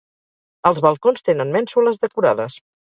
Els 0.71 0.81
balcons 0.87 1.27
tenen 1.31 1.55
mènsules 1.59 2.05
decorades. 2.09 2.63